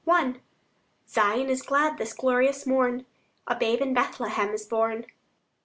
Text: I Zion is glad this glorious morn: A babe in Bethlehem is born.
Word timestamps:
I 0.07 0.33
Zion 1.07 1.47
is 1.51 1.61
glad 1.61 1.99
this 1.99 2.11
glorious 2.13 2.65
morn: 2.65 3.05
A 3.45 3.53
babe 3.55 3.81
in 3.81 3.93
Bethlehem 3.93 4.49
is 4.49 4.65
born. 4.65 5.05